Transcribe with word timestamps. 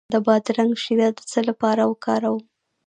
د 0.13 0.15
بادرنګ 0.25 0.73
شیره 0.83 1.07
د 1.17 1.19
څه 1.31 1.39
لپاره 1.49 1.81
وکاروم؟ 1.91 2.43